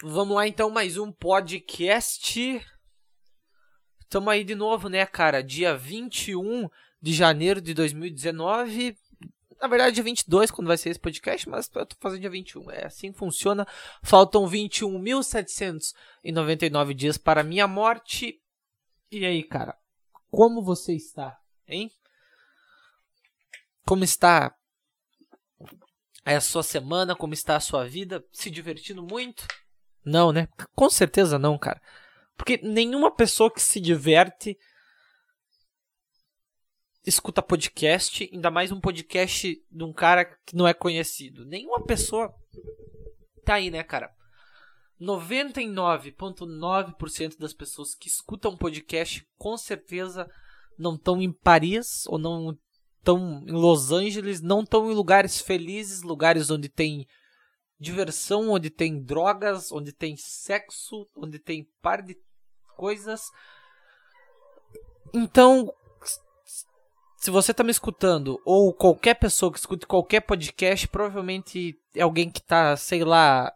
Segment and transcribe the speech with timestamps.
[0.00, 2.64] Vamos lá então, mais um podcast.
[4.08, 5.42] Tamo aí de novo, né, cara?
[5.42, 6.68] Dia 21
[7.02, 8.96] de janeiro de 2019.
[9.60, 12.70] Na verdade, dia 22 quando vai ser esse podcast, mas eu tô fazendo dia 21.
[12.70, 13.66] É assim que funciona.
[14.00, 18.40] Faltam 21.799 dias para minha morte.
[19.10, 19.76] E aí, cara?
[20.30, 21.36] Como você está,
[21.66, 21.90] hein?
[23.84, 24.54] Como está
[26.24, 27.16] a sua semana?
[27.16, 28.24] Como está a sua vida?
[28.30, 29.44] Se divertindo muito?
[30.08, 30.48] Não, né?
[30.74, 31.82] Com certeza não, cara.
[32.36, 34.56] Porque nenhuma pessoa que se diverte
[37.04, 41.44] escuta podcast, ainda mais um podcast de um cara que não é conhecido.
[41.44, 42.34] Nenhuma pessoa
[43.44, 44.10] tá aí, né, cara?
[45.00, 50.28] 99,9% das pessoas que escutam podcast com certeza
[50.76, 52.58] não estão em Paris ou não
[52.98, 57.06] estão em Los Angeles, não estão em lugares felizes, lugares onde tem
[57.78, 62.16] diversão, onde tem drogas, onde tem sexo, onde tem par de
[62.76, 63.30] coisas.
[65.14, 65.72] Então,
[67.16, 72.30] se você está me escutando, ou qualquer pessoa que escute qualquer podcast, provavelmente é alguém
[72.30, 73.52] que está, sei lá,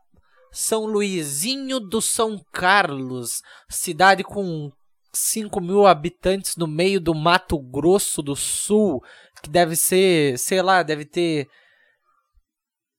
[0.50, 4.70] São Luizinho do São Carlos, cidade com
[5.12, 9.02] 5 mil habitantes no meio do Mato Grosso do Sul,
[9.42, 11.48] que deve ser, sei lá, deve ter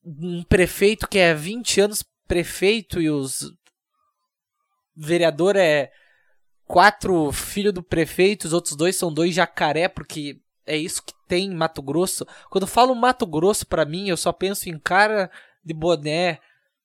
[0.06, 3.54] um prefeito que é 20 anos prefeito e os
[4.96, 5.92] vereador é
[6.66, 11.46] quatro filhos do prefeito, os outros dois são dois jacaré, porque é isso que tem
[11.46, 12.26] em Mato Grosso.
[12.50, 15.30] Quando eu falo Mato Grosso para mim, eu só penso em cara
[15.64, 16.40] de boné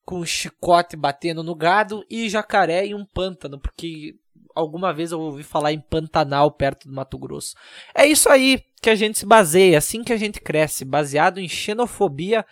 [0.04, 4.16] com chicote batendo no gado e jacaré e um pântano, porque
[4.54, 7.54] alguma vez eu ouvi falar em Pantanal perto do Mato Grosso.
[7.94, 11.38] É isso aí que a gente se baseia, é assim que a gente cresce, baseado
[11.38, 12.44] em xenofobia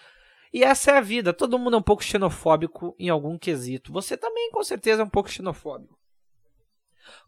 [0.57, 1.35] e essa é a vida.
[1.35, 3.93] Todo mundo é um pouco xenofóbico em algum quesito.
[3.93, 5.95] Você também, com certeza, é um pouco xenofóbico.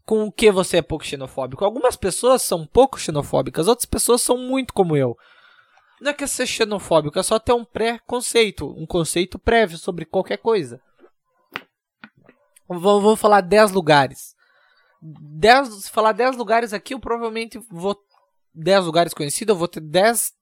[0.03, 1.63] Com o que você é pouco xenofóbico?
[1.63, 5.15] Algumas pessoas são pouco xenofóbicas, outras pessoas são muito como eu.
[6.01, 10.05] Não é que é ser xenofóbico, é só ter um pré-conceito, um conceito prévio sobre
[10.05, 10.81] qualquer coisa.
[12.67, 14.35] Vamos falar 10 lugares.
[15.03, 17.95] 10, se falar 10 lugares aqui, eu provavelmente vou.
[18.55, 20.33] 10 lugares conhecidos, eu vou ter 10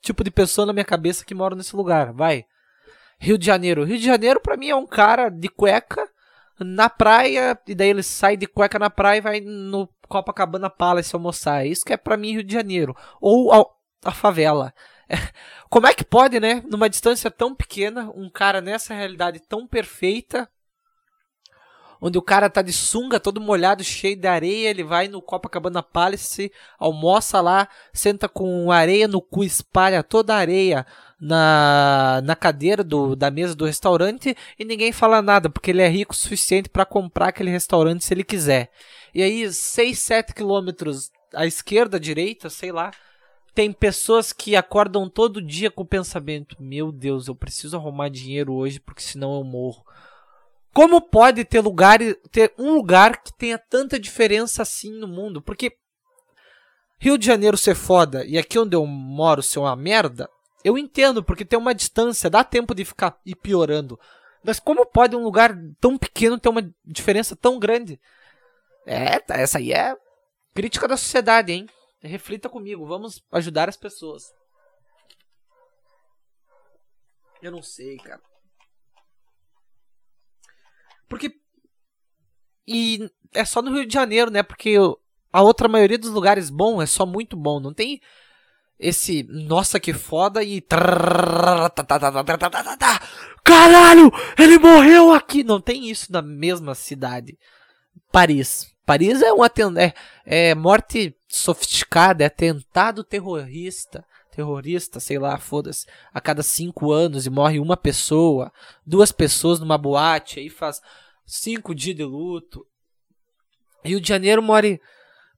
[0.00, 2.12] tipo de pessoa na minha cabeça que mora nesse lugar.
[2.12, 2.44] Vai.
[3.18, 3.84] Rio de Janeiro.
[3.84, 6.08] Rio de Janeiro para mim é um cara de cueca
[6.58, 11.14] na praia e daí ele sai de cueca na praia e vai no Copacabana Palace
[11.14, 11.66] almoçar.
[11.66, 12.96] Isso que é para mim Rio de Janeiro.
[13.20, 13.64] Ou a,
[14.08, 14.72] a favela.
[15.68, 20.48] Como é que pode, né, numa distância tão pequena, um cara nessa realidade tão perfeita
[22.00, 25.82] onde o cara tá de sunga, todo molhado, cheio de areia, ele vai no Copacabana
[25.82, 30.86] Palace, almoça lá, senta com areia no cu, espalha toda a areia
[31.20, 35.88] na, na cadeira do, da mesa do restaurante e ninguém fala nada, porque ele é
[35.88, 38.70] rico o suficiente para comprar aquele restaurante se ele quiser.
[39.14, 42.92] E aí, 6, 7 quilômetros à esquerda, à direita, sei lá,
[43.58, 48.52] tem pessoas que acordam todo dia com o pensamento: Meu Deus, eu preciso arrumar dinheiro
[48.52, 49.84] hoje porque senão eu morro.
[50.72, 51.98] Como pode ter lugar,
[52.30, 55.42] ter um lugar que tenha tanta diferença assim no mundo?
[55.42, 55.76] Porque
[56.98, 60.28] Rio de Janeiro ser foda e aqui onde eu moro ser uma merda,
[60.64, 63.98] eu entendo, porque tem uma distância, dá tempo de ficar ir piorando.
[64.44, 68.00] Mas como pode um lugar tão pequeno ter uma diferença tão grande?
[68.86, 69.96] É, tá, essa aí é
[70.54, 71.68] crítica da sociedade, hein?
[72.00, 74.32] Reflita comigo, vamos ajudar as pessoas.
[77.40, 78.20] Eu não sei, cara.
[81.08, 81.32] Porque.
[82.66, 84.42] E é só no Rio de Janeiro, né?
[84.42, 84.74] Porque
[85.32, 87.60] a outra maioria dos lugares bom é só muito bom.
[87.60, 88.00] Não tem
[88.78, 90.60] esse nossa que foda e.
[93.42, 94.12] Caralho!
[94.38, 95.42] Ele morreu aqui!
[95.42, 97.38] Não tem isso na mesma cidade.
[98.12, 98.72] Paris.
[98.84, 99.44] Paris é um
[99.76, 99.94] é,
[100.24, 104.04] é morte sofisticada, é atentado terrorista
[104.38, 105.84] terrorista, sei lá, foda-se,
[106.14, 108.52] a cada cinco anos e morre uma pessoa,
[108.86, 110.80] duas pessoas numa boate, aí faz
[111.26, 112.64] cinco dias de luto.
[113.84, 114.80] Rio de Janeiro morre.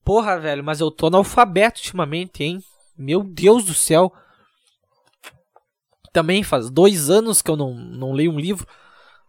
[0.04, 2.62] Porra, velho, mas eu tô analfabeto ultimamente, hein?
[2.94, 4.12] Meu Deus do céu.
[6.12, 8.66] Também faz dois anos que eu não, não leio um livro.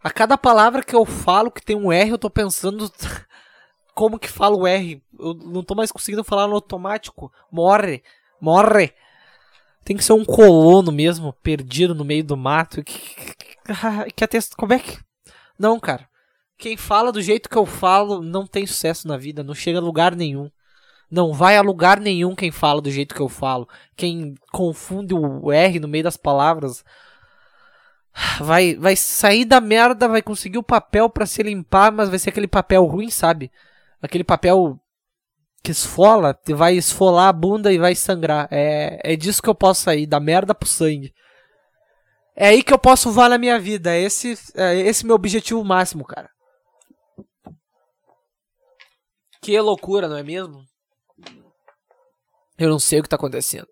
[0.04, 2.92] A cada palavra que eu falo que tem um R, eu tô pensando
[3.94, 5.02] como que fala o R.
[5.18, 7.32] Eu não tô mais conseguindo falar no automático.
[7.50, 8.02] Morre,
[8.38, 8.92] morre.
[9.84, 12.82] Tem que ser um colono mesmo, perdido no meio do mato.
[12.82, 14.98] Que, que, que até, como é que.
[15.58, 16.08] Não, cara.
[16.56, 19.82] Quem fala do jeito que eu falo não tem sucesso na vida, não chega a
[19.82, 20.48] lugar nenhum.
[21.10, 23.68] Não vai a lugar nenhum quem fala do jeito que eu falo.
[23.96, 26.84] Quem confunde o R no meio das palavras.
[28.40, 32.30] vai vai sair da merda, vai conseguir o papel para se limpar, mas vai ser
[32.30, 33.50] aquele papel ruim, sabe?
[34.00, 34.80] Aquele papel
[35.62, 38.48] que esfola, vai esfolar a bunda e vai sangrar.
[38.50, 41.12] É, é disso que eu posso sair, da merda pro sangue.
[42.34, 43.94] É aí que eu posso voar na minha vida.
[43.94, 46.30] É esse é esse meu objetivo máximo, cara.
[49.40, 50.64] Que loucura, não é mesmo?
[52.58, 53.66] Eu não sei o que tá acontecendo.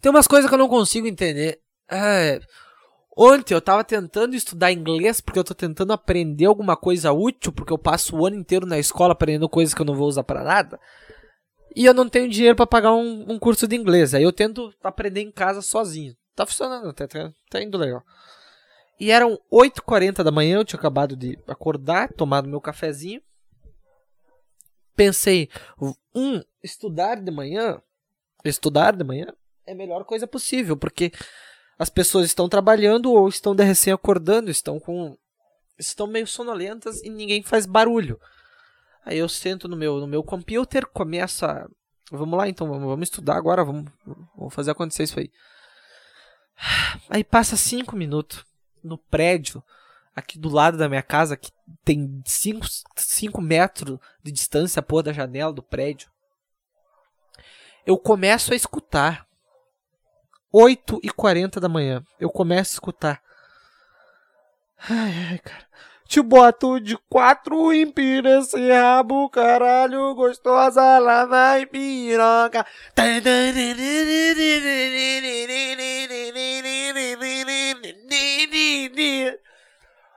[0.00, 1.60] Tem umas coisas que eu não consigo entender.
[1.90, 2.40] É,
[3.16, 7.72] ontem eu tava tentando estudar inglês porque eu tô tentando aprender alguma coisa útil, porque
[7.72, 10.42] eu passo o ano inteiro na escola aprendendo coisas que eu não vou usar para
[10.42, 10.78] nada.
[11.74, 14.14] E eu não tenho dinheiro para pagar um, um, curso de inglês.
[14.14, 16.14] Aí eu tento aprender em casa sozinho.
[16.34, 18.02] Tá funcionando até, tá, tá indo legal.
[19.00, 23.22] E eram 8h40 da manhã, eu tinha acabado de acordar, tomado meu cafezinho.
[24.94, 25.48] Pensei,
[26.14, 27.80] um, estudar de manhã,
[28.44, 29.26] estudar de manhã
[29.66, 31.10] é a melhor coisa possível, porque
[31.82, 35.18] as pessoas estão trabalhando ou estão de recém acordando, estão com
[35.76, 38.20] estão meio sonolentas e ninguém faz barulho.
[39.04, 41.68] Aí eu sento no meu no meu computer, começo a
[42.10, 43.90] vamos lá então, vamos, vamos estudar agora, vamos,
[44.36, 45.28] vamos fazer acontecer isso aí.
[47.10, 48.44] Aí passa cinco minutos
[48.80, 49.60] no prédio
[50.14, 51.50] aqui do lado da minha casa, que
[51.84, 56.10] tem 5 metros de distância pô, da janela do prédio.
[57.84, 59.26] Eu começo a escutar
[60.52, 62.04] 8 e 40 da manhã.
[62.20, 63.22] Eu começo a escutar.
[64.88, 65.72] Ai, ai, cara.
[66.06, 72.66] Te boto de quatro empira esse rabo, caralho, gostosa, lá vai piroca.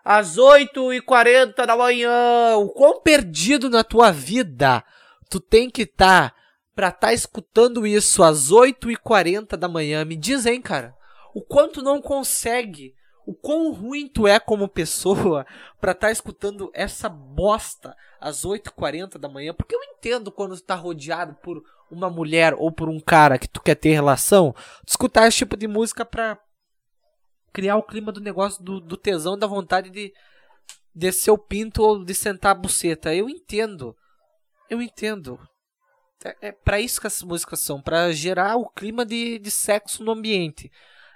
[0.03, 4.83] Às 8 e 40 da manhã, o quão perdido na tua vida
[5.29, 6.35] tu tem que estar tá
[6.75, 10.95] pra estar tá escutando isso às 8h40 da manhã, me diz, hein, cara,
[11.33, 12.93] o quanto não consegue,
[13.25, 15.45] o quão ruim tu é como pessoa
[15.79, 20.63] pra estar tá escutando essa bosta às 8h40 da manhã, porque eu entendo quando tu
[20.63, 24.53] tá rodeado por uma mulher ou por um cara que tu quer ter relação,
[24.85, 26.37] escutar esse tipo de música pra
[27.53, 30.11] criar o clima do negócio do, do tesão, da vontade de
[30.93, 33.15] descer o pinto ou de sentar a buceta.
[33.15, 33.95] Eu entendo.
[34.69, 35.39] Eu entendo.
[36.25, 40.03] É, é para isso que as músicas são, para gerar o clima de, de sexo
[40.03, 40.71] no ambiente.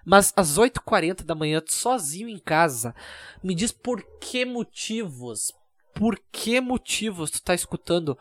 [0.05, 2.93] Mas às 8h40 da manhã, sozinho em casa,
[3.43, 5.51] me diz por que motivos,
[5.95, 8.17] por que motivos tu tá escutando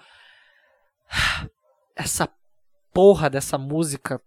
[1.95, 2.29] essa
[2.93, 4.21] porra dessa música.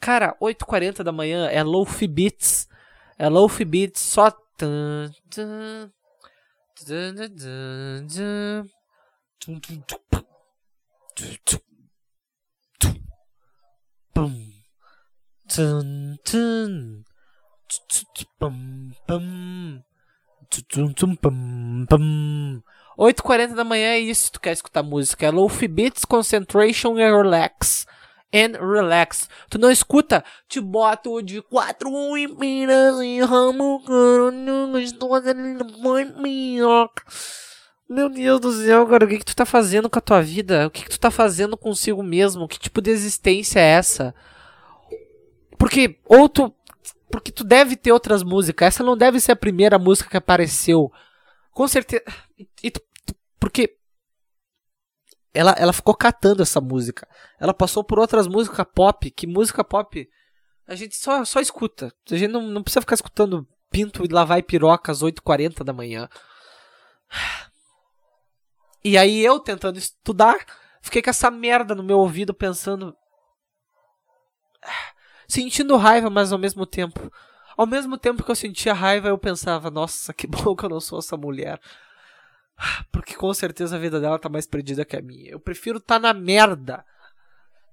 [0.00, 2.66] Cara, 8h40 da manhã é low-fi beats.
[3.18, 4.34] É low-fi beats só.
[14.16, 14.32] Bum.
[15.46, 16.16] Tum,
[20.94, 22.62] tum, bum, bum.
[22.98, 24.32] 8h40 da manhã é isso.
[24.32, 25.26] Tu quer escutar música?
[25.26, 27.86] É Lofi Beats, Concentration and Relax.
[28.32, 29.28] And Relax.
[29.50, 30.24] Tu não escuta?
[30.48, 33.82] Te boto de quatro empiras e ramo
[34.72, 37.04] gostosa minhoca.
[37.88, 40.66] Meu Deus do céu, cara, o que, que tu tá fazendo com a tua vida?
[40.66, 42.48] O que, que tu tá fazendo consigo mesmo?
[42.48, 44.14] Que tipo de existência é essa?
[45.56, 46.52] Porque, ou tu.
[47.08, 48.68] Porque tu deve ter outras músicas.
[48.68, 50.90] Essa não deve ser a primeira música que apareceu.
[51.52, 52.02] Com certeza.
[52.62, 52.80] E tu,
[53.38, 53.76] porque.
[55.32, 57.06] Ela, ela ficou catando essa música.
[57.38, 59.10] Ela passou por outras músicas pop.
[59.10, 60.08] Que música pop
[60.66, 61.92] a gente só, só escuta.
[62.10, 65.72] A gente não, não precisa ficar escutando Pinto e Lavar e Piroca às 8h40 da
[65.72, 66.08] manhã.
[68.86, 70.36] E aí eu tentando estudar,
[70.80, 72.96] fiquei com essa merda no meu ouvido pensando.
[75.26, 77.12] Sentindo raiva, mas ao mesmo tempo.
[77.56, 80.78] Ao mesmo tempo que eu sentia raiva, eu pensava, nossa, que bom que eu não
[80.78, 81.60] sou essa mulher.
[82.92, 85.32] Porque com certeza a vida dela tá mais perdida que a minha.
[85.32, 86.84] Eu prefiro estar tá na merda.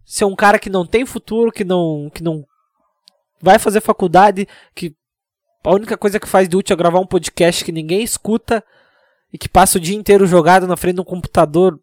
[0.03, 2.43] Ser um cara que não tem futuro, que não, que não
[3.39, 4.95] vai fazer faculdade, que
[5.63, 8.65] a única coisa que faz de útil é gravar um podcast que ninguém escuta
[9.33, 11.81] e que passa o dia inteiro jogado na frente de um computador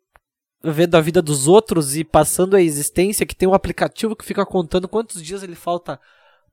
[0.63, 4.47] vendo a vida dos outros e passando a existência, que tem um aplicativo que fica
[4.47, 6.01] contando quantos dias ele falta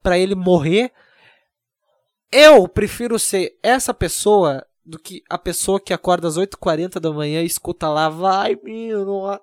[0.01, 0.92] para ele morrer.
[2.32, 7.42] Eu prefiro ser essa pessoa do que a pessoa que acorda às 8h40 da manhã
[7.42, 9.39] e escuta lá, vai, meu.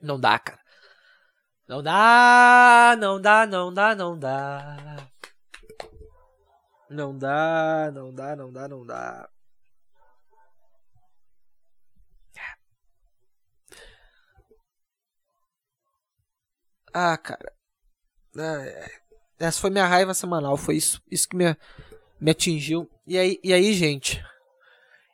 [0.00, 0.60] Não dá, cara.
[1.66, 5.11] Não dá, não dá, não dá, não dá.
[6.92, 9.28] Não dá, não dá, não dá, não dá.
[16.92, 17.52] Ah, cara.
[18.36, 18.90] Ah,
[19.38, 20.56] essa foi minha raiva semanal.
[20.58, 21.56] Foi isso, isso que me,
[22.20, 22.90] me atingiu.
[23.06, 24.22] E aí, e aí, gente?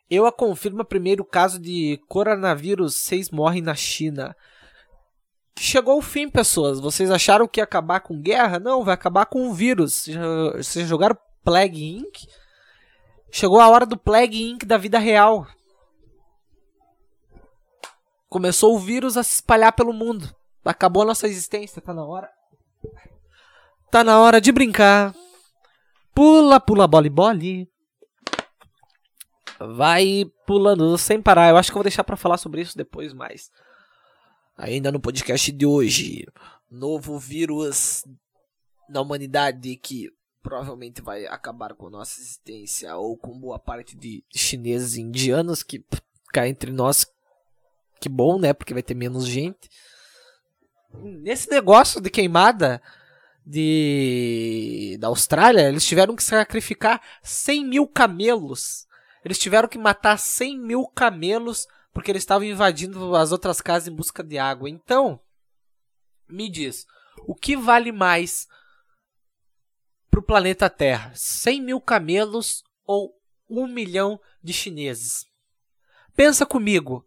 [0.09, 4.35] Eu a confirma primeiro caso de coronavírus 6 morrem na China.
[5.57, 6.79] Chegou o fim, pessoas.
[6.79, 8.59] Vocês acharam que ia acabar com guerra?
[8.59, 10.07] Não, vai acabar com o vírus.
[10.57, 12.27] Vocês jogaram Plague Inc.
[13.31, 14.65] Chegou a hora do Plague Inc.
[14.65, 15.47] da vida real.
[18.27, 20.33] Começou o vírus a se espalhar pelo mundo.
[20.63, 22.29] Acabou a nossa existência, tá na hora.
[23.89, 25.15] Tá na hora de brincar.
[26.13, 27.67] Pula, pula, bole, bole.
[29.59, 31.49] Vai pulando sem parar.
[31.49, 33.51] Eu acho que eu vou deixar para falar sobre isso depois mais.
[34.55, 36.27] Ainda no podcast de hoje,
[36.69, 38.03] novo vírus
[38.87, 44.95] na humanidade que provavelmente vai acabar com nossa existência ou com boa parte de chineses
[44.95, 45.83] e indianos que
[46.31, 47.05] cá entre nós
[47.99, 48.53] que bom, né?
[48.53, 49.69] Porque vai ter menos gente.
[50.93, 52.81] Nesse negócio de queimada
[53.45, 58.87] de da Austrália, eles tiveram que sacrificar 100 mil camelos.
[59.23, 63.95] Eles tiveram que matar 100 mil camelos porque eles estavam invadindo as outras casas em
[63.95, 64.69] busca de água.
[64.69, 65.19] Então,
[66.27, 66.85] me diz,
[67.27, 68.47] o que vale mais
[70.09, 71.11] para o planeta Terra?
[71.15, 73.13] 100 mil camelos ou
[73.49, 75.25] 1 milhão de chineses?
[76.15, 77.05] Pensa comigo,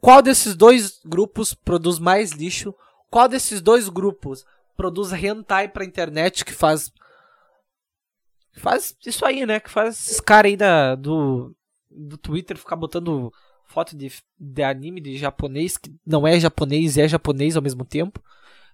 [0.00, 2.74] qual desses dois grupos produz mais lixo?
[3.10, 4.44] Qual desses dois grupos
[4.76, 6.92] produz hentai pra internet que faz
[8.54, 9.60] faz isso aí, né?
[9.60, 11.54] Que faz esses caras aí da, do,
[11.90, 13.32] do Twitter ficar botando
[13.66, 17.84] foto de, de anime de japonês, que não é japonês e é japonês ao mesmo
[17.84, 18.22] tempo.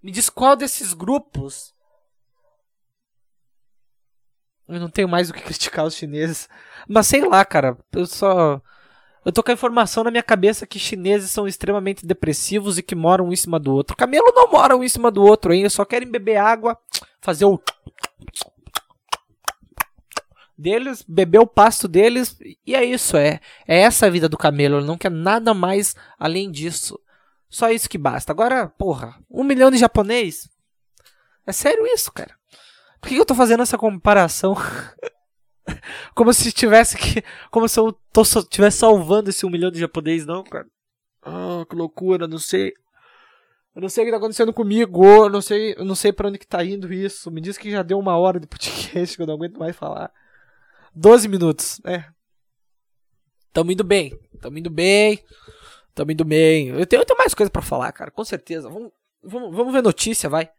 [0.03, 1.75] Me diz qual desses grupos.
[4.69, 6.49] Eu não tenho mais o que criticar os chineses.
[6.87, 7.77] Mas sei lá, cara.
[7.93, 8.61] Eu só.
[9.25, 12.95] Eu tô com a informação na minha cabeça que chineses são extremamente depressivos e que
[12.95, 13.97] moram um em cima do outro.
[13.97, 16.79] Camelo não mora um em cima do outro ainda, só querem beber água,
[17.21, 17.61] fazer o
[20.59, 24.79] deles, beber o pasto deles, e é isso, é, é essa a vida do camelo,
[24.79, 26.99] ele não quer nada mais além disso.
[27.49, 28.33] Só isso que basta.
[28.33, 30.51] Agora, porra, um milhão de japonês?
[31.47, 32.35] É sério isso, cara?
[33.01, 34.55] Por que eu tô fazendo essa comparação?
[36.15, 37.23] como se tivesse que.
[37.51, 40.67] Como se eu tô, tivesse salvando esse um milhão de japonês, não, cara.
[41.23, 42.73] Ah, que loucura, não sei.
[43.75, 46.29] Eu não sei o que tá acontecendo comigo, eu não sei, eu não sei para
[46.29, 47.31] onde que tá indo isso.
[47.31, 50.13] Me diz que já deu uma hora de podcast que eu não aguento mais falar.
[50.95, 51.81] 12 minutos.
[51.85, 52.05] É.
[53.53, 54.19] Tamo indo bem.
[54.41, 55.23] Tamo indo bem.
[55.95, 56.69] Tamo indo bem.
[56.69, 58.11] Eu tenho, eu tenho mais coisa para falar, cara.
[58.11, 58.69] Com certeza.
[58.69, 58.91] Vamos,
[59.23, 60.51] vamos, vamos ver notícia, vai.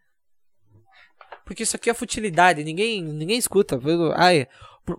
[1.49, 2.63] Porque isso aqui é futilidade.
[2.63, 3.79] Ninguém, ninguém escuta.
[4.15, 4.47] Ai,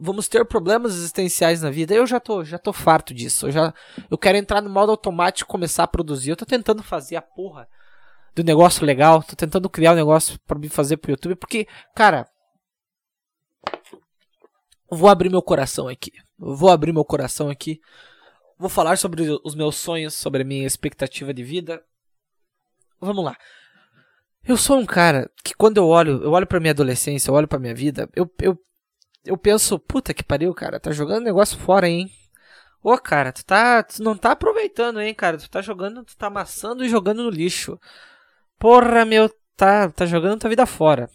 [0.01, 1.95] vamos ter problemas existenciais na vida.
[1.95, 3.47] Eu já tô, já tô farto disso.
[3.47, 3.75] Eu já,
[4.11, 6.31] eu quero entrar no modo automático começar a produzir.
[6.31, 7.69] Eu tô tentando fazer a porra
[8.35, 9.23] do negócio legal.
[9.23, 11.37] Tô tentando criar um negócio para me fazer pro YouTube.
[11.37, 12.29] Porque, cara,
[14.91, 16.11] vou abrir meu coração aqui.
[16.37, 17.81] Vou abrir meu coração aqui.
[18.59, 21.81] Vou falar sobre os meus sonhos, sobre a minha expectativa de vida.
[23.01, 23.37] Vamos lá.
[24.45, 27.49] Eu sou um cara que quando eu olho, eu olho para minha adolescência, eu olho
[27.49, 28.59] para minha vida, eu, eu
[29.25, 32.11] eu penso, puta que pariu, cara, tá jogando negócio fora, hein?
[32.83, 35.37] Ô, cara, tu tá, tu não tá aproveitando, hein, cara?
[35.37, 37.79] Tu tá jogando, tu tá amassando e jogando no lixo.
[38.59, 41.11] Porra, meu, tá, tá jogando tua vida fora.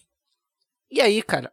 [0.91, 1.51] E aí, cara?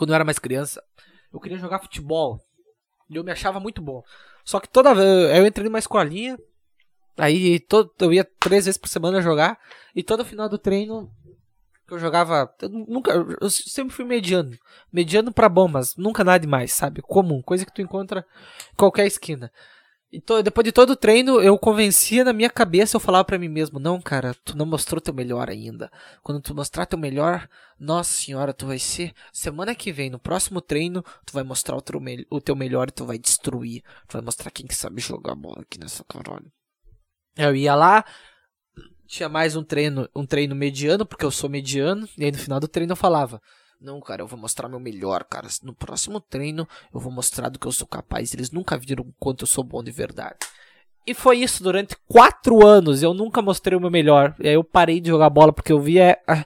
[0.00, 0.82] quando eu era mais criança,
[1.30, 2.40] eu queria jogar futebol.
[3.10, 4.02] E eu me achava muito bom.
[4.44, 5.36] Só que toda vez.
[5.36, 6.38] Eu entrei numa escolinha.
[7.20, 9.58] Aí todo, eu ia três vezes por semana jogar.
[9.94, 11.10] E todo final do treino.
[11.90, 12.50] Eu jogava.
[12.62, 13.12] Eu nunca.
[13.40, 14.56] Eu sempre fui mediano.
[14.90, 17.02] Mediano para bom, mas nunca nada demais, sabe?
[17.02, 17.42] Comum.
[17.42, 18.24] Coisa que tu encontra
[18.72, 19.52] em qualquer esquina.
[20.10, 23.38] E to, depois de todo o treino, eu convencia na minha cabeça, eu falava para
[23.38, 25.88] mim mesmo, não, cara, tu não mostrou teu melhor ainda.
[26.20, 27.48] Quando tu mostrar teu melhor,
[27.78, 29.12] nossa senhora, tu vai ser.
[29.32, 32.00] Semana que vem, no próximo treino, tu vai mostrar o teu,
[32.30, 33.82] o teu melhor e tu vai destruir.
[34.08, 36.50] Tu vai mostrar quem que sabe jogar bola aqui nessa caralho.
[37.36, 38.04] Eu ia lá,
[39.06, 42.60] tinha mais um treino, um treino mediano, porque eu sou mediano, e aí no final
[42.60, 43.40] do treino eu falava,
[43.80, 45.48] não, cara, eu vou mostrar meu melhor, cara.
[45.62, 48.34] No próximo treino eu vou mostrar do que eu sou capaz.
[48.34, 50.36] Eles nunca viram o quanto eu sou bom de verdade.
[51.06, 53.02] E foi isso durante quatro anos.
[53.02, 54.34] Eu nunca mostrei o meu melhor.
[54.38, 55.98] E aí eu parei de jogar bola porque eu vi.
[55.98, 56.44] É, ah,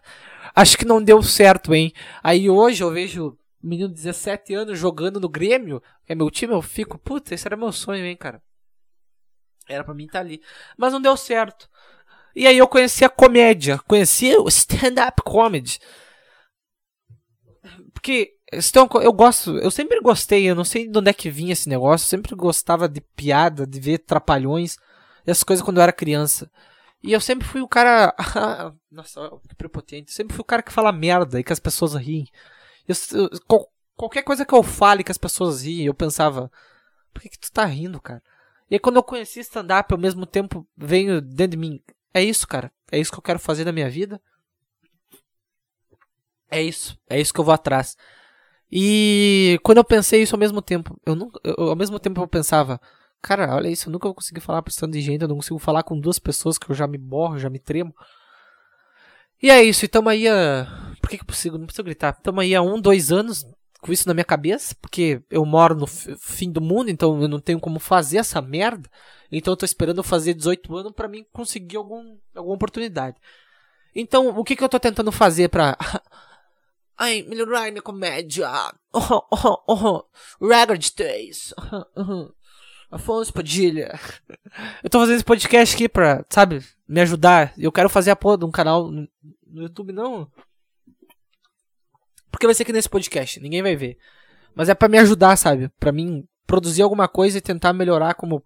[0.55, 1.93] acho que não deu certo, hein?
[2.23, 6.61] Aí hoje eu vejo menino de 17 anos jogando no Grêmio, é meu time, eu
[6.61, 8.43] fico, puta, esse era meu sonho, hein, cara.
[9.69, 10.43] Era para mim estar tá ali.
[10.77, 11.69] Mas não deu certo.
[12.35, 15.79] E aí eu conheci a comédia, conheci o stand-up comedy.
[17.93, 21.53] Porque então, eu gosto, eu sempre gostei, eu não sei de onde é que vinha
[21.53, 24.77] esse negócio, eu sempre gostava de piada, de ver trapalhões,
[25.27, 26.51] essas coisas quando eu era criança.
[27.03, 28.15] E eu sempre fui o cara.
[28.91, 30.13] Nossa, que prepotente.
[30.13, 32.27] Sempre fui o cara que fala merda e que as pessoas riem.
[32.89, 36.51] Eu, eu, qualquer coisa que eu fale que as pessoas riem, eu pensava,
[37.13, 38.23] por que, que tu tá rindo, cara?
[38.75, 41.81] E aí quando eu conheci stand-up, ao mesmo tempo veio dentro de mim,
[42.13, 42.73] é isso, cara.
[42.91, 44.21] É isso que eu quero fazer na minha vida.
[46.51, 46.99] É isso.
[47.09, 47.97] É isso que eu vou atrás.
[48.69, 52.27] E quando eu pensei isso ao mesmo tempo, eu, não, eu ao mesmo tempo eu
[52.27, 52.81] pensava,
[53.23, 55.61] cara, olha isso, eu nunca vou conseguir falar pra esse de gente, eu não consigo
[55.61, 57.95] falar com duas pessoas que eu já me borro, já me tremo.
[59.41, 60.67] E é isso, e tamo aí a.
[61.01, 61.59] Por que, que eu consigo?
[61.59, 62.15] Não preciso gritar.
[62.15, 63.47] Tamo aí há um, dois anos
[63.85, 67.39] com isso na minha cabeça, porque eu moro no fim do mundo, então eu não
[67.39, 68.89] tenho como fazer essa merda.
[69.31, 73.19] Então eu tô esperando fazer 18 anos para mim conseguir algum, alguma oportunidade.
[73.95, 75.77] Então, o que que eu tô tentando fazer pra.
[76.97, 78.49] Ai, melhorar minha comédia.
[78.91, 80.05] Oh, oh, oh,
[80.41, 81.53] Record Days.
[82.91, 84.01] Afonso Padilha.
[84.83, 87.53] Eu tô fazendo esse podcast aqui pra, sabe, me ajudar.
[87.59, 89.09] Eu quero fazer a porra de um canal no
[89.53, 90.31] YouTube, não.
[92.35, 93.97] Porque vai ser que nesse podcast, ninguém vai ver.
[94.57, 95.69] Mas é para me ajudar, sabe?
[95.79, 98.43] Para mim produzir alguma coisa e tentar melhorar como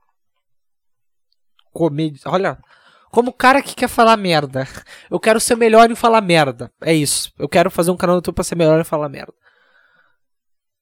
[1.73, 2.21] comédia.
[2.27, 2.59] Olha,
[3.11, 4.69] como cara que quer falar merda.
[5.11, 6.71] Eu quero ser melhor em falar merda.
[6.83, 7.33] É isso.
[7.39, 9.33] Eu quero fazer um canal no YouTube pra ser melhor em falar merda.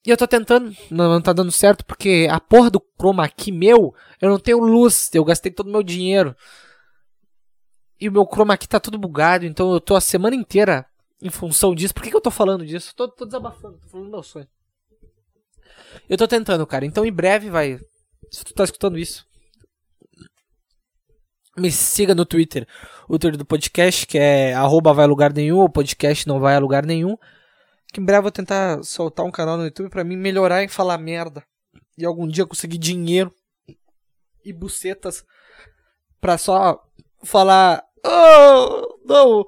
[0.04, 3.50] E eu tô tentando, não, não tá dando certo, porque a porra do chroma key
[3.50, 6.34] meu, eu não tenho luz, eu gastei todo o meu dinheiro.
[8.00, 10.86] E o meu chroma key tá tudo bugado, então eu tô a semana inteira
[11.26, 11.94] em função disso.
[11.94, 12.94] Por que, que eu tô falando disso?
[12.94, 14.48] Tô, tô desabafando, tô falando do meu sonho.
[16.08, 16.84] Eu tô tentando, cara.
[16.84, 17.78] Então em breve vai.
[18.30, 19.26] Se tu tá escutando isso,
[21.56, 22.66] me siga no Twitter,
[23.08, 26.58] o Twitter do podcast, que é arroba vai lugar nenhum, o podcast não vai a
[26.58, 27.16] lugar nenhum.
[27.92, 30.68] Que em breve eu vou tentar soltar um canal no YouTube para mim melhorar em
[30.68, 31.42] falar merda.
[31.96, 33.32] E algum dia conseguir dinheiro
[34.44, 35.24] e bucetas
[36.20, 36.82] pra só
[37.24, 37.82] falar.
[38.04, 39.46] Oh, não!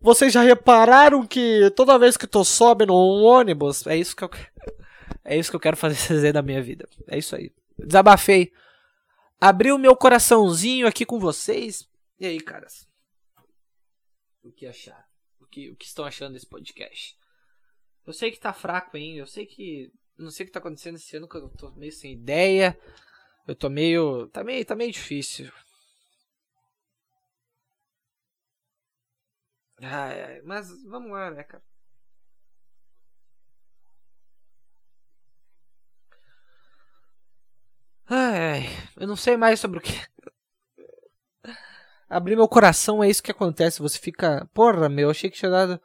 [0.00, 4.30] Vocês já repararam que toda vez que tô sobe no ônibus, é isso que eu
[5.24, 6.88] é isso que eu quero fazer da minha vida.
[7.06, 7.52] É isso aí.
[7.78, 8.52] Desabafei
[9.40, 11.88] abrir o meu coraçãozinho aqui com vocês.
[12.18, 12.86] E aí, caras?
[14.42, 15.08] O que achar?
[15.40, 17.16] O que, o que estão achando desse podcast?
[18.06, 19.16] Eu sei que tá fraco, hein?
[19.16, 19.90] Eu sei que.
[20.18, 22.78] Não sei o que tá acontecendo esse ano, que eu tô meio sem ideia.
[23.48, 24.28] Eu tô meio.
[24.28, 25.50] Tá meio, tá meio difícil.
[29.82, 31.62] Ai, ai, mas vamos lá, né, cara?
[38.08, 38.66] Ai,
[38.98, 39.92] eu não sei mais sobre o que.
[42.08, 43.80] Abrir meu coração é isso que acontece.
[43.80, 44.48] Você fica.
[44.52, 45.80] Porra, meu, achei que tinha dado.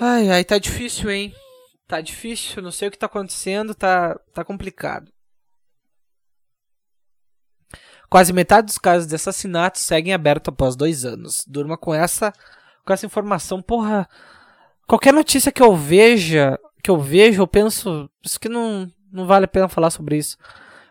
[0.00, 1.34] Ai, ai, tá difícil, hein?
[1.86, 5.12] Tá difícil, não sei o que tá acontecendo, tá, tá complicado.
[8.08, 11.44] Quase metade dos casos de assassinato seguem aberto após dois anos.
[11.46, 12.32] Durma com essa,
[12.84, 13.60] com essa informação.
[13.60, 14.08] Porra,
[14.86, 19.44] qualquer notícia que eu veja, que eu vejo, eu penso, isso que não, não vale
[19.44, 20.38] a pena falar sobre isso.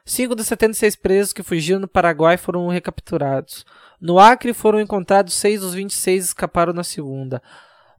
[0.05, 3.65] Cinco dos 76 presos que fugiram no Paraguai foram recapturados.
[3.99, 7.41] No Acre foram encontrados seis dos 26 escaparam na segunda.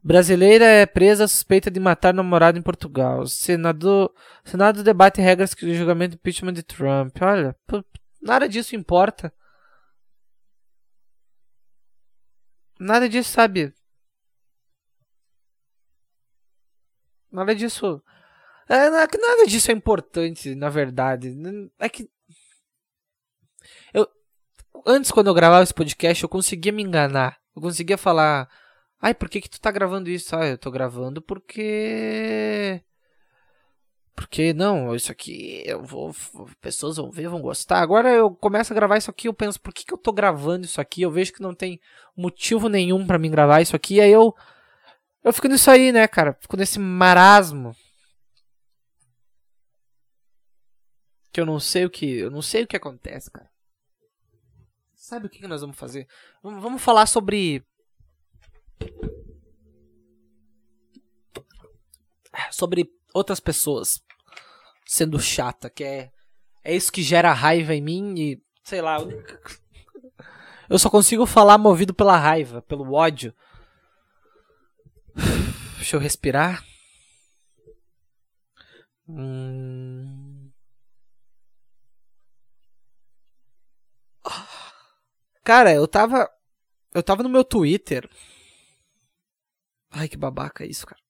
[0.01, 3.27] Brasileira é presa suspeita de matar namorado em Portugal.
[3.27, 4.09] Senado,
[4.45, 7.17] Senado debate regras de julgamento do impeachment de Trump.
[7.21, 7.55] Olha,
[8.21, 9.33] nada disso importa.
[12.79, 13.73] Nada disso, sabe?
[17.31, 18.01] Nada disso
[18.69, 21.35] é, nada disso é importante, na verdade.
[21.79, 22.07] É que.
[23.91, 24.07] Eu,
[24.85, 27.39] antes, quando eu gravava esse podcast, eu conseguia me enganar.
[27.55, 28.47] Eu conseguia falar.
[29.01, 30.35] Ai, por que, que tu tá gravando isso?
[30.35, 32.83] Ah, eu tô gravando porque.
[34.19, 36.13] Porque, não, isso aqui eu vou.
[36.59, 37.79] Pessoas vão ver, vão gostar.
[37.79, 40.65] Agora eu começo a gravar isso aqui, eu penso, por que, que eu tô gravando
[40.65, 41.01] isso aqui?
[41.01, 41.79] Eu vejo que não tem
[42.17, 44.01] motivo nenhum para mim gravar isso aqui.
[44.01, 44.35] Aí eu.
[45.23, 46.37] Eu fico nisso aí, né, cara?
[46.41, 47.73] Fico nesse marasmo.
[51.31, 53.49] que eu não sei o que, eu não sei o que acontece, cara.
[54.95, 56.07] Sabe o que, que nós vamos fazer?
[56.43, 57.63] Vamos, vamos falar sobre
[62.51, 64.01] sobre outras pessoas
[64.89, 66.11] sendo chata, que é
[66.63, 68.97] é isso que gera raiva em mim e sei lá,
[70.67, 73.33] eu só consigo falar movido pela raiva, pelo ódio.
[75.77, 76.65] Deixa eu respirar.
[79.07, 80.51] Hum...
[85.43, 86.29] Cara, eu tava.
[86.93, 88.09] Eu tava no meu Twitter.
[89.91, 91.01] Ai, que babaca isso, cara.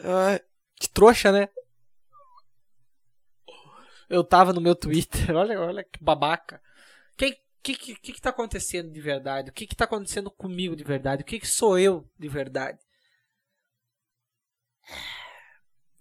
[0.00, 0.40] Ai,
[0.76, 1.48] que trouxa, né?
[4.08, 5.30] Eu tava no meu Twitter.
[5.34, 6.60] Olha, olha que babaca.
[7.16, 9.50] Quem, que, que, que, que tá acontecendo de verdade?
[9.50, 11.22] O que que tá acontecendo comigo de verdade?
[11.22, 12.78] O que que sou eu de verdade?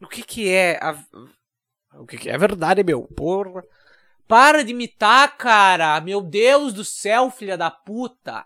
[0.02, 0.92] O que que é a...
[1.94, 3.08] O que que é verdade, meu?
[3.08, 3.64] Porra.
[4.28, 6.00] Para de imitar, cara!
[6.02, 8.46] Meu Deus do céu, filha da puta!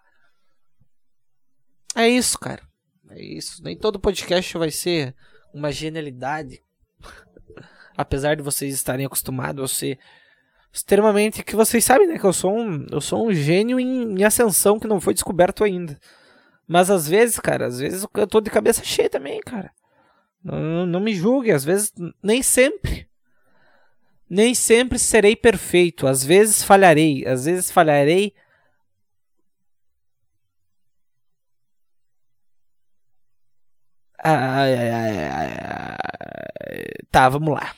[1.96, 2.62] É isso, cara.
[3.10, 3.64] É isso.
[3.64, 5.16] Nem todo podcast vai ser
[5.54, 6.62] uma genialidade.
[7.98, 10.00] Apesar de vocês estarem acostumados a ser
[10.72, 14.24] extremamente que vocês sabem, né, que eu sou um, eu sou um gênio em, em
[14.24, 16.00] ascensão que não foi descoberto ainda.
[16.68, 19.72] Mas às vezes, cara, às vezes eu tô de cabeça cheia também, cara.
[20.44, 23.08] Não, não me julgue, às vezes nem sempre.
[24.30, 28.34] Nem sempre serei perfeito, às vezes falharei, às vezes falharei.
[34.24, 35.98] Ai, ai, ai,
[37.12, 37.77] tá, vamos lá.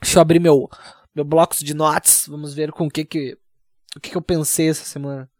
[0.00, 0.68] Deixa eu abrir meu
[1.14, 2.26] meu blocos de notas.
[2.28, 3.38] Vamos ver com o que que
[3.96, 5.30] o que que eu pensei essa semana.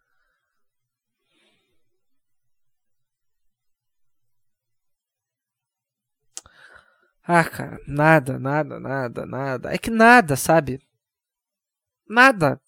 [7.23, 9.73] Ah, cara, nada, nada, nada, nada.
[9.75, 10.81] É que nada, sabe?
[12.09, 12.61] Nada.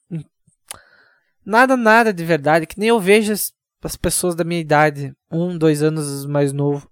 [1.44, 2.66] Nada, nada de verdade.
[2.66, 6.90] Que nem eu vejo as, as pessoas da minha idade, um, dois anos mais novo.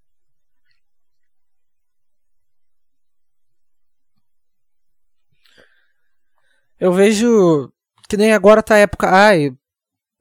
[6.81, 7.73] Eu vejo
[8.09, 9.53] que nem agora tá a época, ai,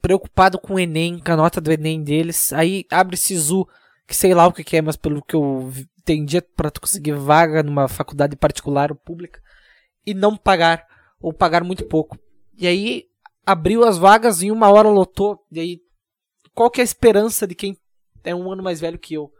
[0.01, 2.51] preocupado com o Enem, com a nota do Enem deles.
[2.53, 3.67] Aí abre Sisu,
[4.07, 7.13] que sei lá o que, é, mas pelo que eu entendi é pra tu conseguir
[7.13, 9.41] vaga numa faculdade particular ou pública
[10.05, 10.87] e não pagar,
[11.19, 12.17] ou pagar muito pouco.
[12.57, 13.05] E aí
[13.45, 15.45] abriu as vagas em uma hora lotou.
[15.51, 15.79] E aí,
[16.53, 17.77] qual que é a esperança de quem
[18.23, 19.31] é um ano mais velho que eu?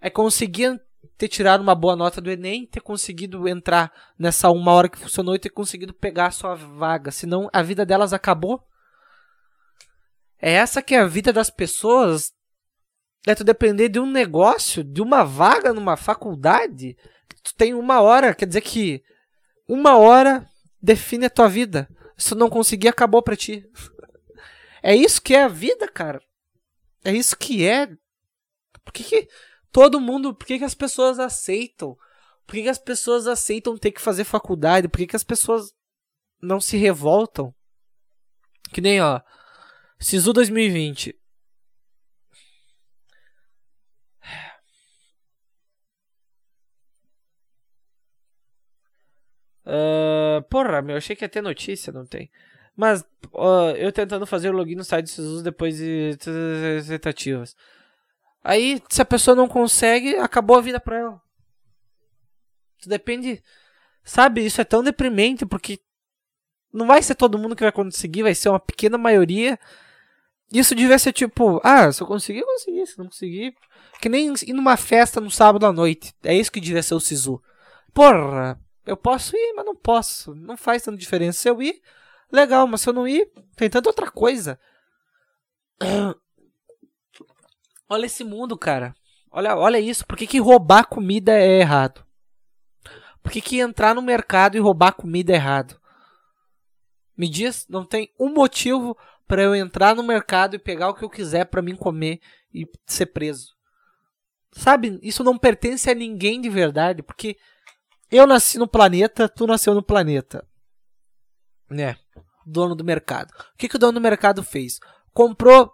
[0.00, 0.80] É conseguir
[1.16, 5.34] ter tirado uma boa nota do Enem, ter conseguido entrar nessa uma hora que funcionou
[5.34, 7.10] e ter conseguido pegar a sua vaga.
[7.10, 8.62] Senão a vida delas acabou.
[10.40, 12.32] É essa que é a vida das pessoas.
[13.26, 16.96] É tu depender de um negócio, de uma vaga numa faculdade.
[17.42, 19.02] Tu tem uma hora, quer dizer que
[19.68, 20.46] uma hora
[20.82, 21.88] define a tua vida.
[22.16, 23.64] Se tu não conseguir, acabou pra ti.
[24.82, 26.22] É isso que é a vida, cara.
[27.04, 27.86] É isso que é.
[28.82, 29.28] Por que, que
[29.72, 30.34] todo mundo.
[30.34, 31.96] Por que, que as pessoas aceitam?
[32.46, 34.88] Por que, que as pessoas aceitam ter que fazer faculdade?
[34.88, 35.72] Por que, que as pessoas
[36.42, 37.54] não se revoltam?
[38.72, 39.20] Que nem, ó.
[39.98, 41.16] Sisu 2020.
[49.66, 52.30] Uh, porra, meu, achei que ia ter notícia, não tem.
[52.74, 53.02] Mas
[53.32, 56.16] uh, eu tentando fazer o login no site do Sisu depois de
[56.88, 57.54] tentativas.
[58.42, 61.22] Aí, se a pessoa não consegue, acabou a vida pra ela.
[62.78, 63.42] Isso depende.
[64.02, 65.78] Sabe, isso é tão deprimente porque
[66.72, 69.58] não vai ser todo mundo que vai conseguir, vai ser uma pequena maioria.
[70.52, 73.54] Isso devia ser tipo, ah, se eu conseguir, eu consegui, se não conseguir.
[74.00, 76.14] Que nem ir numa festa no sábado à noite.
[76.24, 77.40] É isso que devia ser o Sisu.
[77.92, 80.34] Porra, eu posso ir, mas não posso.
[80.34, 81.38] Não faz tanta diferença.
[81.40, 81.80] Se eu ir,
[82.32, 84.58] legal, mas se eu não ir, tem tanta outra coisa.
[87.90, 88.94] Olha esse mundo, cara.
[89.32, 90.06] Olha, olha isso.
[90.06, 92.06] Por que, que roubar comida é errado?
[93.20, 95.80] Por que, que entrar no mercado e roubar comida é errado?
[97.16, 101.04] Me diz, não tem um motivo para eu entrar no mercado e pegar o que
[101.04, 102.20] eu quiser para mim comer
[102.54, 103.56] e ser preso.
[104.52, 107.36] Sabe, isso não pertence a ninguém de verdade, porque
[108.08, 110.46] eu nasci no planeta, tu nasceu no planeta.
[111.68, 111.96] Né?
[112.46, 113.30] Dono do mercado.
[113.30, 114.78] O que, que o dono do mercado fez?
[115.12, 115.70] Comprou,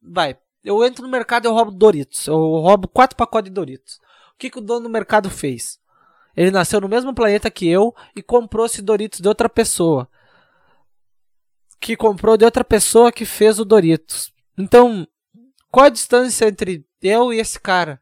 [0.00, 2.26] vai, eu entro no mercado e eu roubo Doritos.
[2.26, 4.00] Eu roubo quatro pacotes de Doritos.
[4.34, 5.78] O que, que o dono do mercado fez?
[6.36, 10.10] Ele nasceu no mesmo planeta que eu e comprou esse Doritos de outra pessoa.
[11.80, 14.32] Que comprou de outra pessoa que fez o Doritos.
[14.58, 15.06] Então,
[15.70, 18.00] qual a distância entre eu e esse cara?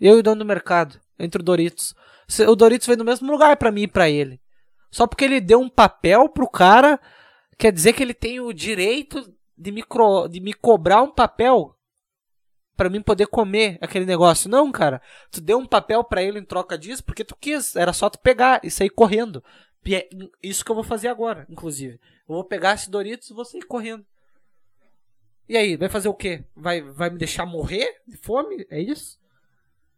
[0.00, 0.98] Eu e o dono do mercado.
[1.18, 1.94] Entre o Doritos.
[2.48, 4.40] O Doritos veio no mesmo lugar para mim e pra ele.
[4.90, 6.98] Só porque ele deu um papel pro cara,
[7.58, 9.84] quer dizer que ele tem o direito de me,
[10.30, 11.74] de me cobrar um papel
[12.78, 14.48] para mim poder comer aquele negócio.
[14.48, 15.02] Não, cara.
[15.32, 17.74] Tu deu um papel para ele em troca disso porque tu quis.
[17.74, 19.42] Era só tu pegar e sair correndo.
[19.84, 20.08] E é
[20.40, 21.94] isso que eu vou fazer agora, inclusive.
[22.28, 24.06] Eu vou pegar esse Doritos e vou sair correndo.
[25.48, 26.44] E aí, vai fazer o quê?
[26.54, 28.64] Vai, vai me deixar morrer de fome?
[28.70, 29.18] É isso?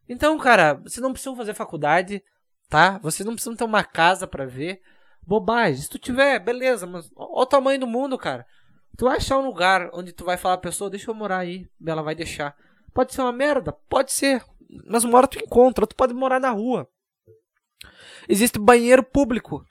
[0.08, 2.22] Então, cara, vocês não precisam fazer faculdade,
[2.68, 2.98] tá?
[3.02, 4.80] Vocês não precisam ter uma casa para ver.
[5.22, 5.82] Bobagem.
[5.82, 8.46] Se tu tiver, beleza, mas olha o tamanho do mundo, cara.
[8.96, 11.68] Tu vai achar um lugar onde tu vai falar a pessoa, deixa eu morar aí.
[11.84, 12.56] Ela vai deixar.
[12.92, 13.72] Pode ser uma merda?
[13.88, 14.44] Pode ser.
[14.86, 16.88] Mas uma hora tu encontra, tu pode morar na rua.
[18.28, 19.64] Existe banheiro público.